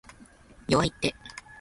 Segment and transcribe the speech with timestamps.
[0.73, 1.13] 弱いって